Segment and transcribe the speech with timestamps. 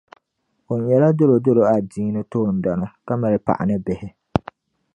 [0.71, 4.09] O nyɛla dolodolo adiini toondana ka mali paɣa ni bihi.